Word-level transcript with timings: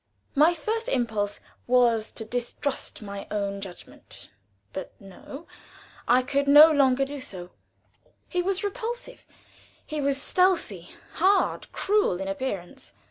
My 0.33 0.55
first 0.55 0.89
impulse 0.89 1.39
was 1.67 2.11
to 2.13 2.25
distrust 2.25 3.03
my 3.03 3.27
own 3.29 3.61
judgment, 3.61 4.31
but 4.73 4.93
no; 4.99 5.45
I 6.07 6.23
could 6.23 6.47
not 6.47 6.75
long 6.75 6.95
do 6.95 7.21
so. 7.21 7.51
He 8.27 8.41
was 8.41 8.63
repulsive; 8.63 9.27
he 9.85 10.01
was 10.01 10.19
stealthy, 10.19 10.89
hard, 11.13 11.71
cruel, 11.71 12.19
in 12.19 12.27
appearance. 12.27 12.93